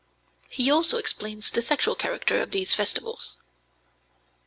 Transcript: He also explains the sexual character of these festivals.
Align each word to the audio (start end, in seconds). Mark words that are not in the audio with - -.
He 0.49 0.71
also 0.71 0.97
explains 0.97 1.51
the 1.51 1.61
sexual 1.61 1.93
character 1.93 2.41
of 2.41 2.49
these 2.49 2.73
festivals. 2.73 3.37